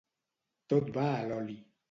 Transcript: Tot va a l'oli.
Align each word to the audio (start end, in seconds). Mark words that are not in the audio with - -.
Tot 0.73 0.89
va 0.97 1.05
a 1.11 1.21
l'oli. 1.29 1.61